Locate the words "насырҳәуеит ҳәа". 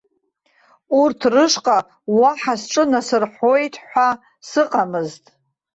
2.91-4.09